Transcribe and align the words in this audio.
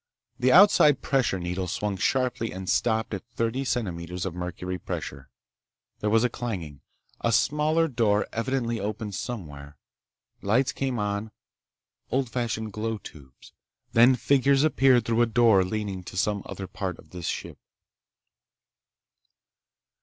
The 0.39 0.51
outside 0.51 1.03
pressure 1.03 1.37
needle 1.37 1.67
swung 1.67 1.95
sharply 1.95 2.51
and 2.51 2.67
stopped 2.67 3.13
at 3.13 3.23
thirty 3.23 3.63
centimeters 3.63 4.25
of 4.25 4.33
mercury 4.33 4.79
pressure. 4.79 5.29
There 5.99 6.09
was 6.09 6.23
a 6.23 6.27
clanging. 6.29 6.81
A 7.19 7.31
smaller 7.31 7.87
door 7.87 8.25
evidently 8.33 8.79
opened 8.79 9.13
somewhere. 9.13 9.77
Lights 10.41 10.71
came 10.71 10.97
on—old 10.97 12.31
fashioned 12.31 12.73
glow 12.73 12.97
tubes. 12.97 13.53
Then 13.93 14.15
figures 14.15 14.63
appeared 14.63 15.05
through 15.05 15.21
a 15.21 15.27
door 15.27 15.63
leading 15.63 16.03
to 16.05 16.17
some 16.17 16.41
other 16.47 16.65
part 16.65 16.97
of 16.97 17.11
this 17.11 17.27
ship. 17.27 17.59